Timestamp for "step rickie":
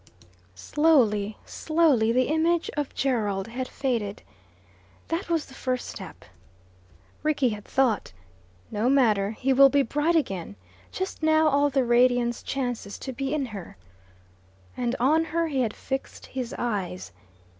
5.87-7.49